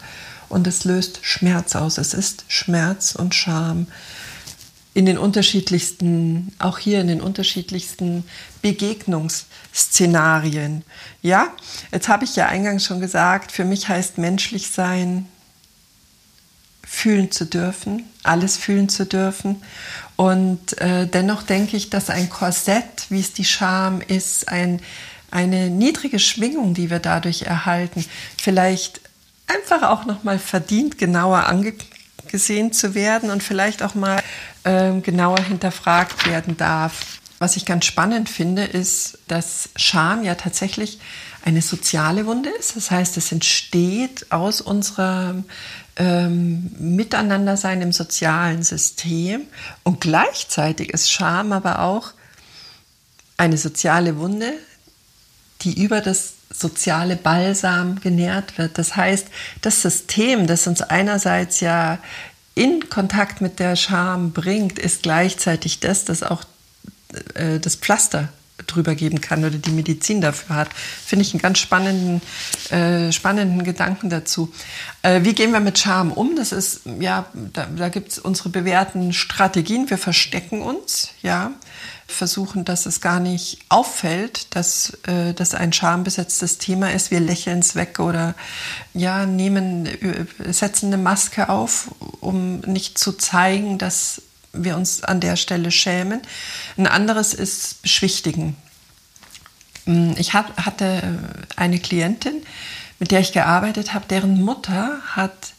und 0.49 0.67
es 0.67 0.83
löst 0.83 1.19
Schmerz 1.21 1.75
aus. 1.75 1.97
Es 1.97 2.13
ist 2.13 2.43
Schmerz 2.49 3.15
und 3.15 3.33
Scham 3.33 3.87
in 4.93 5.05
den 5.05 5.17
unterschiedlichsten, 5.17 6.51
auch 6.59 6.77
hier 6.77 6.99
in 7.01 7.07
den 7.07 7.21
unterschiedlichsten 7.21 8.25
Begegnungsszenarien. 8.61 10.83
Ja, 11.21 11.47
jetzt 11.91 12.07
habe 12.09 12.25
ich 12.25 12.35
ja 12.35 12.47
eingangs 12.47 12.85
schon 12.85 12.99
gesagt, 12.99 13.51
für 13.51 13.65
mich 13.65 13.87
heißt 13.87 14.19
menschlich 14.19 14.69
sein 14.69 15.25
fühlen 16.93 17.31
zu 17.31 17.45
dürfen, 17.45 18.03
alles 18.21 18.57
fühlen 18.57 18.87
zu 18.87 19.05
dürfen. 19.05 19.63
Und 20.15 20.79
äh, 20.79 21.07
dennoch 21.07 21.41
denke 21.41 21.75
ich, 21.75 21.89
dass 21.89 22.11
ein 22.11 22.29
Korsett, 22.29 23.07
wie 23.09 23.19
es 23.19 23.33
die 23.33 23.45
Scham 23.45 23.99
ist, 24.01 24.47
ein, 24.47 24.79
eine 25.31 25.71
niedrige 25.71 26.19
Schwingung, 26.19 26.75
die 26.75 26.91
wir 26.91 26.99
dadurch 26.99 27.43
erhalten, 27.43 28.05
vielleicht 28.37 29.01
einfach 29.47 29.89
auch 29.89 30.05
noch 30.05 30.23
mal 30.23 30.37
verdient, 30.37 30.99
genauer 30.99 31.47
angesehen 32.33 32.73
zu 32.73 32.95
werden 32.95 33.29
und 33.29 33.43
vielleicht 33.43 33.83
auch 33.83 33.93
mal 33.93 34.19
äh, 34.63 34.99
genauer 35.01 35.39
hinterfragt 35.39 36.27
werden 36.27 36.57
darf. 36.57 37.19
Was 37.37 37.57
ich 37.57 37.65
ganz 37.65 37.85
spannend 37.85 38.27
finde, 38.27 38.63
ist, 38.63 39.19
dass 39.27 39.69
Scham 39.75 40.23
ja 40.23 40.33
tatsächlich 40.33 40.99
eine 41.45 41.61
soziale 41.61 42.25
Wunde 42.25 42.49
ist. 42.49 42.75
Das 42.75 42.89
heißt, 42.89 43.17
es 43.17 43.31
entsteht 43.31 44.31
aus 44.31 44.61
unserem 44.61 45.43
ähm, 45.95 46.71
Miteinandersein 46.79 47.83
im 47.83 47.91
sozialen 47.91 48.63
System 48.63 49.41
und 49.83 50.01
gleichzeitig 50.01 50.89
ist 50.89 51.11
Scham 51.11 51.51
aber 51.51 51.81
auch 51.81 52.13
eine 53.37 53.57
soziale 53.57 54.17
Wunde, 54.17 54.53
die 55.63 55.81
über 55.81 56.01
das 56.01 56.33
soziale 56.51 57.15
Balsam 57.15 57.99
genährt 57.99 58.57
wird. 58.57 58.77
Das 58.77 58.95
heißt, 58.95 59.27
das 59.61 59.81
System, 59.81 60.47
das 60.47 60.67
uns 60.67 60.81
einerseits 60.81 61.59
ja 61.59 61.99
in 62.55 62.89
Kontakt 62.89 63.41
mit 63.41 63.59
der 63.59 63.75
Scham 63.75 64.31
bringt, 64.31 64.77
ist 64.77 65.03
gleichzeitig 65.03 65.79
das, 65.79 66.05
das 66.05 66.21
auch 66.21 66.43
äh, 67.33 67.59
das 67.59 67.75
Pflaster 67.75 68.29
drüber 68.67 68.95
geben 68.95 69.19
kann 69.19 69.43
oder 69.43 69.57
die 69.57 69.71
Medizin 69.71 70.21
dafür 70.21 70.55
hat. 70.55 70.69
Finde 70.73 71.23
ich 71.23 71.33
einen 71.33 71.41
ganz 71.41 71.59
spannenden, 71.59 72.21
äh, 72.69 73.11
spannenden 73.11 73.63
Gedanken 73.63 74.09
dazu. 74.09 74.53
Äh, 75.01 75.23
wie 75.23 75.33
gehen 75.33 75.51
wir 75.51 75.59
mit 75.59 75.79
Scham 75.79 76.11
um? 76.11 76.35
Das 76.35 76.51
ist, 76.51 76.81
ja, 76.99 77.25
da, 77.33 77.65
da 77.65 77.89
gibt 77.89 78.11
es 78.11 78.19
unsere 78.19 78.49
bewährten 78.49 79.11
Strategien. 79.11 79.89
Wir 79.89 79.97
verstecken 79.97 80.61
uns, 80.61 81.09
ja, 81.21 81.51
versuchen, 82.07 82.65
dass 82.65 82.85
es 82.85 83.01
gar 83.01 83.19
nicht 83.19 83.59
auffällt, 83.69 84.55
dass 84.55 84.97
äh, 85.07 85.33
das 85.33 85.55
ein 85.55 85.73
schambesetztes 85.73 86.57
Thema 86.57 86.91
ist. 86.91 87.11
Wir 87.11 87.19
lächeln 87.19 87.59
es 87.59 87.75
weg 87.75 87.99
oder 87.99 88.35
ja, 88.93 89.25
nehmen, 89.25 89.85
äh, 89.85 90.25
setzen 90.51 90.87
eine 90.87 91.01
Maske 91.01 91.49
auf, 91.49 91.91
um 92.19 92.59
nicht 92.61 92.97
zu 92.97 93.13
zeigen, 93.13 93.77
dass 93.77 94.21
wir 94.53 94.75
uns 94.75 95.03
an 95.03 95.19
der 95.19 95.35
Stelle 95.35 95.71
schämen. 95.71 96.21
Ein 96.77 96.87
anderes 96.87 97.33
ist 97.33 97.81
beschwichtigen. 97.81 98.55
Mm, 99.85 100.11
ich 100.17 100.33
hatte 100.33 101.19
eine 101.55 101.79
Klientin, 101.79 102.43
mit 102.99 103.11
der 103.11 103.19
ich 103.19 103.33
gearbeitet 103.33 103.93
habe, 103.93 104.05
deren 104.07 104.41
Mutter 104.41 104.99
hat 105.07 105.53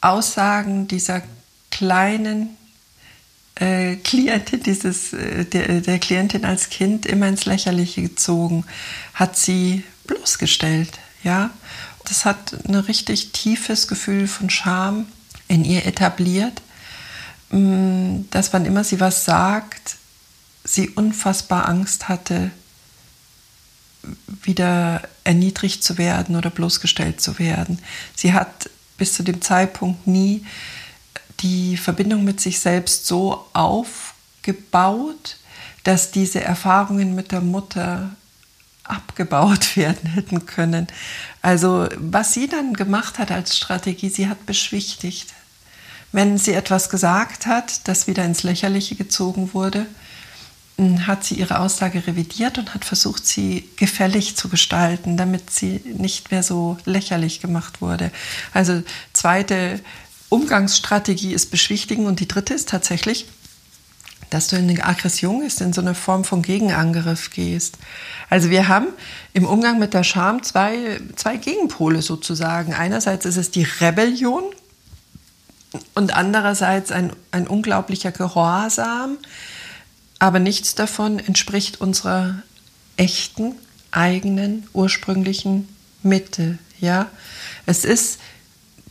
Aussagen 0.00 0.88
dieser 0.88 1.22
kleinen 1.70 2.56
äh, 3.62 3.96
Klientin, 3.96 4.62
dieses, 4.62 5.12
äh, 5.12 5.44
der, 5.44 5.80
der 5.80 5.98
Klientin 5.98 6.44
als 6.44 6.68
Kind 6.68 7.06
immer 7.06 7.28
ins 7.28 7.44
Lächerliche 7.44 8.02
gezogen, 8.02 8.64
hat 9.14 9.36
sie 9.36 9.84
bloßgestellt. 10.06 10.98
Ja? 11.22 11.50
Das 12.04 12.24
hat 12.24 12.56
ein 12.66 12.74
richtig 12.74 13.32
tiefes 13.32 13.86
Gefühl 13.86 14.26
von 14.26 14.50
Scham 14.50 15.06
in 15.46 15.64
ihr 15.64 15.86
etabliert. 15.86 16.60
Mm, 17.50 18.22
dass 18.30 18.52
wann 18.52 18.64
immer 18.64 18.82
sie 18.82 18.98
was 18.98 19.24
sagt, 19.24 19.96
sie 20.64 20.88
unfassbar 20.90 21.68
Angst 21.68 22.08
hatte, 22.08 22.50
wieder 24.42 25.02
erniedrigt 25.22 25.84
zu 25.84 25.98
werden 25.98 26.34
oder 26.34 26.50
bloßgestellt 26.50 27.20
zu 27.20 27.38
werden. 27.38 27.78
Sie 28.16 28.32
hat 28.32 28.68
bis 28.98 29.14
zu 29.14 29.22
dem 29.22 29.40
Zeitpunkt 29.40 30.08
nie 30.08 30.44
die 31.42 31.76
Verbindung 31.76 32.24
mit 32.24 32.40
sich 32.40 32.60
selbst 32.60 33.06
so 33.06 33.46
aufgebaut, 33.52 35.36
dass 35.84 36.10
diese 36.10 36.42
Erfahrungen 36.42 37.14
mit 37.14 37.32
der 37.32 37.40
Mutter 37.40 38.10
abgebaut 38.84 39.76
werden 39.76 40.10
hätten 40.10 40.46
können. 40.46 40.86
Also 41.40 41.88
was 41.96 42.32
sie 42.32 42.48
dann 42.48 42.74
gemacht 42.74 43.18
hat 43.18 43.30
als 43.30 43.56
Strategie, 43.56 44.08
sie 44.08 44.28
hat 44.28 44.46
beschwichtigt. 44.46 45.32
Wenn 46.12 46.36
sie 46.36 46.52
etwas 46.52 46.90
gesagt 46.90 47.46
hat, 47.46 47.88
das 47.88 48.06
wieder 48.06 48.24
ins 48.24 48.42
Lächerliche 48.42 48.96
gezogen 48.96 49.54
wurde, 49.54 49.86
hm, 50.76 51.06
hat 51.06 51.24
sie 51.24 51.36
ihre 51.36 51.58
Aussage 51.58 52.06
revidiert 52.06 52.58
und 52.58 52.74
hat 52.74 52.84
versucht, 52.84 53.26
sie 53.26 53.68
gefällig 53.76 54.36
zu 54.36 54.48
gestalten, 54.48 55.16
damit 55.16 55.50
sie 55.50 55.80
nicht 55.84 56.30
mehr 56.30 56.42
so 56.42 56.76
lächerlich 56.84 57.40
gemacht 57.40 57.80
wurde. 57.80 58.10
Also 58.52 58.82
zweite 59.14 59.80
Umgangsstrategie 60.32 61.34
ist 61.34 61.50
beschwichtigen 61.50 62.06
und 62.06 62.20
die 62.20 62.28
dritte 62.28 62.54
ist 62.54 62.68
tatsächlich 62.68 63.26
dass 64.30 64.48
du 64.48 64.56
in 64.56 64.70
eine 64.70 64.82
Aggression 64.82 65.42
gehst, 65.42 65.60
in 65.60 65.74
so 65.74 65.82
eine 65.82 65.94
Form 65.94 66.24
von 66.24 66.40
Gegenangriff 66.40 67.30
gehst. 67.30 67.76
Also 68.30 68.48
wir 68.48 68.66
haben 68.66 68.86
im 69.34 69.44
Umgang 69.44 69.78
mit 69.78 69.92
der 69.92 70.04
Scham 70.04 70.42
zwei, 70.42 70.98
zwei 71.16 71.36
Gegenpole 71.36 72.00
sozusagen. 72.00 72.72
Einerseits 72.72 73.26
ist 73.26 73.36
es 73.36 73.50
die 73.50 73.64
Rebellion 73.80 74.44
und 75.94 76.14
andererseits 76.14 76.90
ein, 76.92 77.12
ein 77.30 77.46
unglaublicher 77.46 78.10
Gehorsam, 78.10 79.18
aber 80.18 80.38
nichts 80.38 80.74
davon 80.74 81.18
entspricht 81.18 81.82
unserer 81.82 82.42
echten, 82.96 83.54
eigenen, 83.90 84.66
ursprünglichen 84.72 85.68
Mitte. 86.02 86.58
Ja, 86.80 87.10
es 87.66 87.84
ist 87.84 88.18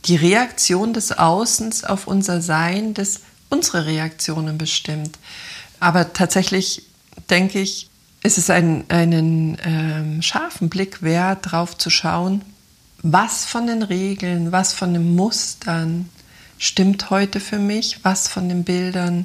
die 0.04 0.16
Reaktion 0.16 0.92
des 0.92 1.12
Außens 1.12 1.84
auf 1.84 2.06
unser 2.06 2.40
Sein, 2.42 2.94
das 2.94 3.20
unsere 3.48 3.86
Reaktionen 3.86 4.58
bestimmt. 4.58 5.18
Aber 5.78 6.12
tatsächlich 6.12 6.82
denke 7.30 7.60
ich, 7.60 7.88
ist 8.22 8.38
es 8.38 8.50
ein, 8.50 8.84
einen 8.88 9.58
ähm, 9.64 10.22
scharfen 10.22 10.68
Blick 10.68 11.02
wert, 11.02 11.46
darauf 11.46 11.76
zu 11.76 11.90
schauen, 11.90 12.42
was 13.02 13.44
von 13.44 13.66
den 13.66 13.82
Regeln, 13.82 14.52
was 14.52 14.72
von 14.72 14.92
den 14.92 15.14
Mustern 15.16 16.08
stimmt 16.58 17.10
heute 17.10 17.40
für 17.40 17.58
mich, 17.58 18.04
was 18.04 18.28
von 18.28 18.48
den 18.48 18.62
Bildern 18.64 19.24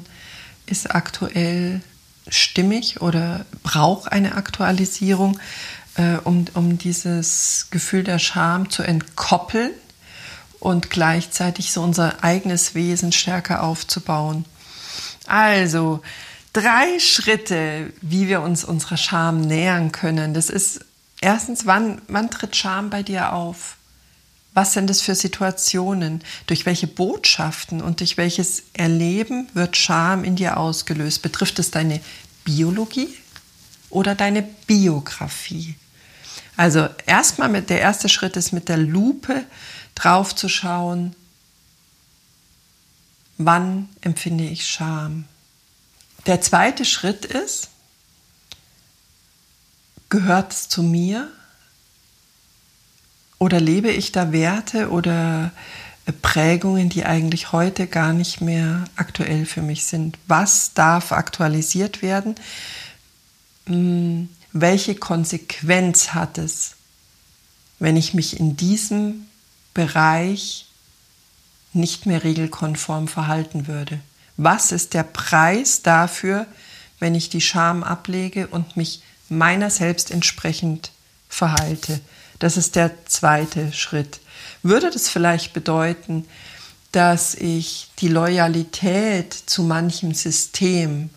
ist 0.66 0.94
aktuell 0.94 1.80
stimmig 2.28 3.00
oder 3.00 3.46
braucht 3.62 4.10
eine 4.10 4.34
Aktualisierung, 4.34 5.38
äh, 5.94 6.16
um, 6.24 6.46
um 6.54 6.76
dieses 6.76 7.68
Gefühl 7.70 8.02
der 8.02 8.18
Scham 8.18 8.68
zu 8.68 8.82
entkoppeln 8.82 9.70
und 10.60 10.90
gleichzeitig 10.90 11.72
so 11.72 11.82
unser 11.82 12.22
eigenes 12.24 12.74
Wesen 12.74 13.12
stärker 13.12 13.62
aufzubauen. 13.62 14.44
Also, 15.26 16.02
drei 16.52 16.98
Schritte, 16.98 17.92
wie 18.00 18.28
wir 18.28 18.40
uns 18.40 18.64
unserer 18.64 18.96
Scham 18.96 19.40
nähern 19.40 19.92
können. 19.92 20.34
Das 20.34 20.50
ist 20.50 20.80
erstens, 21.20 21.66
wann, 21.66 22.00
wann 22.08 22.30
tritt 22.30 22.56
Scham 22.56 22.90
bei 22.90 23.02
dir 23.02 23.32
auf? 23.32 23.76
Was 24.54 24.72
sind 24.72 24.90
das 24.90 25.00
für 25.00 25.14
Situationen? 25.14 26.24
Durch 26.46 26.66
welche 26.66 26.88
Botschaften 26.88 27.80
und 27.80 28.00
durch 28.00 28.16
welches 28.16 28.64
Erleben 28.72 29.48
wird 29.54 29.76
Scham 29.76 30.24
in 30.24 30.34
dir 30.34 30.56
ausgelöst? 30.56 31.22
Betrifft 31.22 31.58
es 31.58 31.70
deine 31.70 32.00
Biologie 32.44 33.14
oder 33.90 34.14
deine 34.14 34.42
Biografie? 34.42 35.76
Also 36.56 36.88
erstmal 37.06 37.48
mit 37.48 37.70
der 37.70 37.80
erste 37.80 38.08
Schritt 38.08 38.36
ist 38.36 38.50
mit 38.50 38.68
der 38.68 38.78
Lupe 38.78 39.44
drauf 39.98 40.34
zu 40.34 40.48
schauen, 40.48 41.14
wann 43.36 43.88
empfinde 44.00 44.44
ich 44.44 44.66
Scham. 44.66 45.24
Der 46.26 46.40
zweite 46.40 46.84
Schritt 46.84 47.24
ist, 47.24 47.68
gehört 50.08 50.52
es 50.52 50.68
zu 50.68 50.82
mir 50.82 51.30
oder 53.38 53.60
lebe 53.60 53.90
ich 53.90 54.12
da 54.12 54.32
Werte 54.32 54.90
oder 54.90 55.52
Prägungen, 56.22 56.88
die 56.88 57.04
eigentlich 57.04 57.52
heute 57.52 57.86
gar 57.86 58.12
nicht 58.12 58.40
mehr 58.40 58.84
aktuell 58.96 59.46
für 59.46 59.62
mich 59.62 59.84
sind? 59.84 60.18
Was 60.26 60.74
darf 60.74 61.12
aktualisiert 61.12 62.02
werden? 62.02 62.34
Hm, 63.66 64.28
welche 64.52 64.94
Konsequenz 64.94 66.14
hat 66.14 66.38
es, 66.38 66.76
wenn 67.78 67.96
ich 67.96 68.14
mich 68.14 68.40
in 68.40 68.56
diesem 68.56 69.27
Bereich 69.78 70.66
nicht 71.72 72.04
mehr 72.04 72.24
regelkonform 72.24 73.06
verhalten 73.06 73.68
würde. 73.68 74.00
Was 74.36 74.72
ist 74.72 74.92
der 74.92 75.04
Preis 75.04 75.82
dafür, 75.82 76.48
wenn 76.98 77.14
ich 77.14 77.28
die 77.28 77.40
Scham 77.40 77.84
ablege 77.84 78.48
und 78.48 78.76
mich 78.76 79.02
meiner 79.28 79.70
selbst 79.70 80.10
entsprechend 80.10 80.90
verhalte? 81.28 82.00
Das 82.40 82.56
ist 82.56 82.74
der 82.74 82.90
zweite 83.06 83.72
Schritt. 83.72 84.18
Würde 84.64 84.90
das 84.90 85.08
vielleicht 85.08 85.52
bedeuten, 85.52 86.24
dass 86.90 87.36
ich 87.36 87.88
die 88.00 88.08
Loyalität 88.08 89.32
zu 89.32 89.62
manchem 89.62 90.12
System 90.12 91.08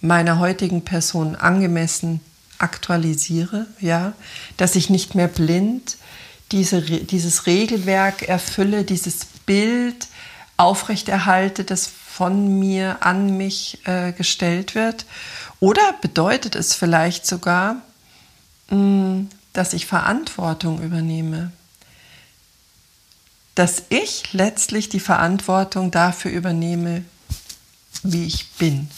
meiner 0.00 0.40
heutigen 0.40 0.82
Person 0.82 1.36
angemessen 1.36 2.20
aktualisiere, 2.58 3.68
ja, 3.78 4.14
dass 4.56 4.74
ich 4.74 4.90
nicht 4.90 5.14
mehr 5.14 5.28
blind 5.28 5.96
diese, 6.52 6.82
dieses 6.82 7.46
Regelwerk 7.46 8.22
erfülle, 8.22 8.84
dieses 8.84 9.24
Bild 9.46 10.08
aufrechterhalte, 10.56 11.64
das 11.64 11.86
von 11.86 12.58
mir 12.58 12.98
an 13.00 13.36
mich 13.36 13.78
äh, 13.86 14.12
gestellt 14.12 14.74
wird? 14.74 15.06
Oder 15.58 15.94
bedeutet 16.00 16.54
es 16.54 16.74
vielleicht 16.74 17.26
sogar, 17.26 17.76
mh, 18.68 18.76
mm, 18.76 19.28
dass 19.52 19.72
ich 19.72 19.86
Verantwortung 19.86 20.82
übernehme? 20.82 21.52
Dass 23.54 23.82
ich 23.88 24.32
letztlich 24.32 24.88
die 24.88 25.00
Verantwortung 25.00 25.90
dafür 25.90 26.30
übernehme, 26.30 27.04
wie 28.02 28.24
ich 28.24 28.50
bin. 28.52 28.88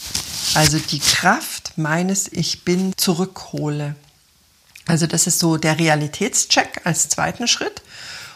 Also 0.55 0.77
die 0.77 0.99
Kraft 0.99 1.77
meines 1.77 2.31
Ich 2.31 2.63
Bin 2.63 2.93
zurückhole. 2.97 3.95
Also 4.85 5.07
das 5.07 5.27
ist 5.27 5.39
so 5.39 5.57
der 5.57 5.79
Realitätscheck 5.79 6.81
als 6.83 7.09
zweiten 7.09 7.47
Schritt. 7.47 7.81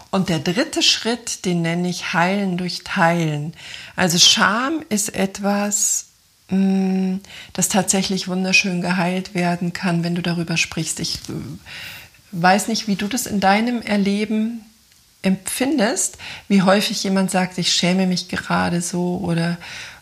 Und 0.10 0.30
der 0.30 0.40
dritte 0.40 0.82
Schritt, 0.82 1.46
den 1.46 1.62
nenne 1.62 1.90
ich 1.90 2.14
Heilen 2.14 2.58
durch 2.58 2.84
Teilen. 2.84 3.54
Also 3.96 4.18
Scham 4.18 4.84
ist 4.88 5.14
etwas, 5.14 6.06
mm, 6.50 7.16
das 7.54 7.68
tatsächlich 7.68 8.28
wunderschön 8.28 8.82
geheilt 8.82 9.34
werden 9.36 9.74
kann, 9.74 10.04
wenn 10.04 10.16
du 10.16 10.22
darüber 10.22 10.56
sprichst. 10.56 11.02
Ich 11.02 11.16
äh, 11.30 11.34
weiß 12.32 12.70
nicht, 12.70 12.88
wie 12.88 12.96
du 12.96 13.08
das 13.08 13.26
in 13.26 13.42
deinem 13.42 13.82
Erleben 13.82 14.62
empfindest, 15.24 16.18
wie 16.48 16.62
häufig 16.62 17.04
jemand 17.04 17.32
sagt, 17.32 17.58
ich 17.58 17.74
schäme 17.74 18.08
mich 18.08 18.30
gerade 18.30 18.82
so 18.82 19.20
oder 19.22 19.58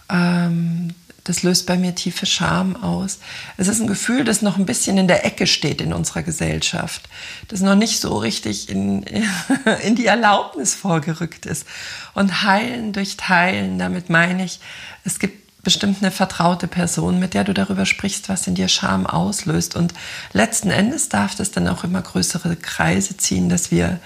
ähm, 0.10 0.94
das 1.26 1.42
löst 1.44 1.66
bei 1.66 1.78
mir 1.78 1.96
tiefe 1.96 2.26
Scham 2.26 2.76
aus. 2.82 3.20
Es 3.58 3.68
ist 3.68 3.82
ein 3.82 3.88
Gefühl, 3.88 4.24
das 4.24 4.42
noch 4.42 4.58
ein 4.58 4.66
bisschen 4.66 4.98
in 4.98 5.08
der 5.08 5.26
Ecke 5.26 5.48
steht 5.48 5.82
in 5.82 5.92
unserer 5.92 6.24
Gesellschaft, 6.24 7.10
das 7.48 7.62
noch 7.62 7.76
nicht 7.76 8.00
so 8.00 8.16
richtig 8.18 8.70
in, 8.70 9.04
in 9.84 9.96
die 9.96 10.06
Erlaubnis 10.06 10.76
vorgerückt 10.76 11.46
ist. 11.46 11.66
Und 12.14 12.44
heilen 12.44 12.94
durch 12.94 13.18
Teilen, 13.18 13.80
damit 13.80 14.10
meine 14.10 14.46
ich, 14.46 14.60
es 15.04 15.20
gibt 15.20 15.64
bestimmt 15.64 15.98
eine 16.02 16.12
vertraute 16.12 16.68
Person, 16.68 17.20
mit 17.20 17.34
der 17.34 17.44
du 17.44 17.54
darüber 17.54 17.88
sprichst, 17.88 18.30
was 18.30 18.46
in 18.46 18.54
dir 18.54 18.68
Scham 18.68 19.08
auslöst. 19.08 19.76
Und 19.76 19.96
letzten 20.32 20.70
Endes 20.70 21.10
darf 21.10 21.34
das 21.34 21.50
dann 21.50 21.68
auch 21.68 21.84
immer 21.84 22.04
größere 22.04 22.56
Kreise 22.56 23.18
ziehen, 23.18 23.50
dass 23.50 23.72
wir 23.72 24.00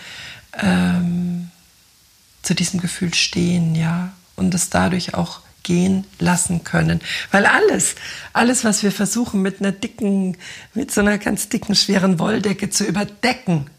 ähm, 0.57 1.51
zu 2.43 2.55
diesem 2.55 2.79
Gefühl 2.79 3.13
stehen, 3.13 3.75
ja, 3.75 4.13
und 4.37 4.55
es 4.55 4.69
dadurch 4.69 5.15
auch 5.15 5.41
gehen 5.63 6.05
lassen 6.19 6.63
können. 6.63 7.01
Weil 7.31 7.45
alles, 7.45 7.95
alles, 8.33 8.63
was 8.63 8.83
wir 8.83 8.91
versuchen 8.91 9.41
mit 9.41 9.59
einer 9.59 9.71
dicken, 9.71 10.37
mit 10.73 10.91
so 10.91 11.01
einer 11.01 11.17
ganz 11.17 11.49
dicken, 11.49 11.75
schweren 11.75 12.19
Wolldecke 12.19 12.69
zu 12.69 12.83
überdecken, 12.85 13.69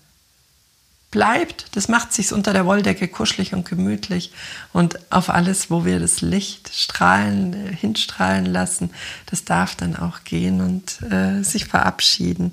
bleibt, 1.10 1.76
das 1.76 1.88
macht 1.88 2.12
sich 2.12 2.32
unter 2.32 2.52
der 2.52 2.66
Wolldecke 2.66 3.08
kuschelig 3.08 3.52
und 3.52 3.68
gemütlich. 3.68 4.32
Und 4.72 4.98
auf 5.12 5.28
alles, 5.28 5.70
wo 5.70 5.84
wir 5.84 5.98
das 5.98 6.20
Licht 6.20 6.70
strahlen, 6.72 7.54
äh, 7.54 7.74
hinstrahlen 7.74 8.46
lassen, 8.46 8.90
das 9.26 9.44
darf 9.44 9.74
dann 9.74 9.96
auch 9.96 10.24
gehen 10.24 10.60
und 10.60 11.02
äh, 11.10 11.42
sich 11.42 11.64
verabschieden. 11.64 12.52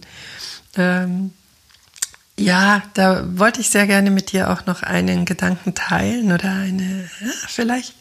Ähm, 0.75 1.31
ja, 2.39 2.83
da 2.93 3.25
wollte 3.37 3.61
ich 3.61 3.69
sehr 3.69 3.87
gerne 3.87 4.11
mit 4.11 4.31
dir 4.31 4.51
auch 4.51 4.65
noch 4.67 4.83
einen 4.83 5.25
Gedanken 5.25 5.73
teilen 5.73 6.31
oder 6.31 6.51
eine, 6.51 7.09
ja, 7.19 7.31
vielleicht 7.47 7.95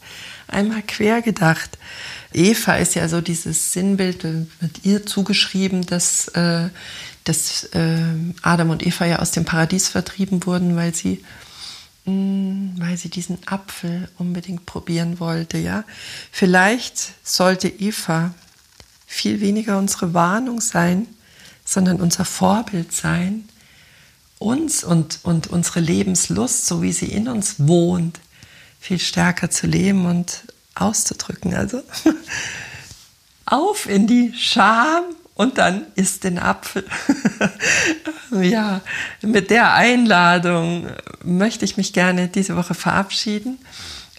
einmal 0.48 0.82
quer 0.82 1.22
gedacht. 1.22 1.78
Eva 2.32 2.76
ist 2.76 2.94
ja 2.94 3.08
so 3.08 3.20
dieses 3.20 3.72
Sinnbild, 3.72 4.24
wird 4.24 4.84
ihr 4.84 5.06
zugeschrieben, 5.06 5.86
dass, 5.86 6.28
äh, 6.28 6.68
dass 7.24 7.64
äh, 7.72 8.14
Adam 8.42 8.70
und 8.70 8.86
Eva 8.86 9.06
ja 9.06 9.18
aus 9.20 9.30
dem 9.30 9.44
Paradies 9.44 9.88
vertrieben 9.88 10.44
wurden, 10.44 10.76
weil 10.76 10.94
sie, 10.94 11.24
mh, 12.04 12.12
mm, 12.12 12.74
weil 12.78 12.96
sie 12.96 13.08
diesen 13.08 13.38
Apfel 13.46 14.08
unbedingt 14.18 14.66
probieren 14.66 15.18
wollte. 15.18 15.58
Ja, 15.58 15.84
vielleicht 16.30 17.12
sollte 17.22 17.68
Eva 17.68 18.34
viel 19.06 19.40
weniger 19.40 19.78
unsere 19.78 20.14
Warnung 20.14 20.60
sein, 20.60 21.06
sondern 21.64 22.00
unser 22.00 22.24
Vorbild 22.24 22.92
sein, 22.92 23.48
uns 24.38 24.84
und, 24.84 25.20
und 25.22 25.46
unsere 25.46 25.80
Lebenslust, 25.80 26.66
so 26.66 26.82
wie 26.82 26.92
sie 26.92 27.06
in 27.06 27.28
uns 27.28 27.54
wohnt, 27.58 28.20
viel 28.86 29.00
stärker 29.00 29.50
zu 29.50 29.66
leben 29.66 30.06
und 30.06 30.44
auszudrücken. 30.76 31.54
Also 31.54 31.82
auf 33.46 33.88
in 33.88 34.06
die 34.06 34.32
Scham 34.32 35.02
und 35.34 35.58
dann 35.58 35.86
isst 35.96 36.22
den 36.22 36.38
Apfel. 36.38 36.84
ja, 38.40 38.80
mit 39.22 39.50
der 39.50 39.74
Einladung 39.74 40.88
möchte 41.24 41.64
ich 41.64 41.76
mich 41.76 41.94
gerne 41.94 42.28
diese 42.28 42.56
Woche 42.56 42.74
verabschieden. 42.74 43.58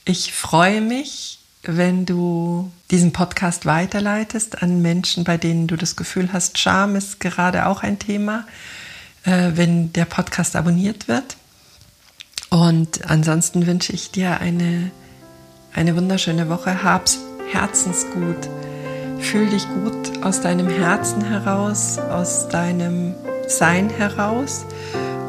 Ich 0.03 0.33
freue 0.33 0.81
mich 0.81 1.39
wenn 1.63 2.05
du 2.05 2.71
diesen 2.91 3.11
Podcast 3.11 3.65
weiterleitest 3.65 4.63
an 4.63 4.81
Menschen, 4.81 5.25
bei 5.25 5.37
denen 5.37 5.67
du 5.67 5.75
das 5.75 5.97
Gefühl 5.97 6.31
hast, 6.31 6.57
Scham 6.57 6.95
ist 6.95 7.19
gerade 7.19 7.65
auch 7.65 7.83
ein 7.83 7.99
Thema, 7.99 8.47
äh, 9.25 9.51
wenn 9.55 9.91
der 9.91 10.05
Podcast 10.05 10.55
abonniert 10.55 11.09
wird. 11.09 11.35
Und 12.49 13.09
ansonsten 13.09 13.67
wünsche 13.67 13.93
ich 13.93 14.11
dir 14.11 14.39
eine, 14.39 14.91
eine 15.73 15.95
wunderschöne 15.95 16.49
Woche. 16.49 16.83
Hab's 16.83 17.19
herzensgut. 17.51 18.49
Fühl 19.19 19.47
dich 19.47 19.67
gut 19.69 20.23
aus 20.23 20.41
deinem 20.41 20.69
Herzen 20.69 21.23
heraus, 21.23 21.97
aus 21.97 22.47
deinem 22.49 23.15
Sein 23.47 23.89
heraus. 23.89 24.65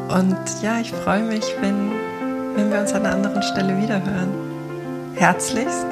Und 0.09 0.37
ja, 0.61 0.79
ich 0.79 0.91
freue 0.91 1.23
mich, 1.23 1.43
wenn, 1.59 1.91
wenn 2.55 2.71
wir 2.71 2.79
uns 2.79 2.93
an 2.93 3.05
einer 3.05 3.15
anderen 3.15 3.43
Stelle 3.43 3.77
wiederhören. 3.81 4.29
Herzlichst, 5.15 5.85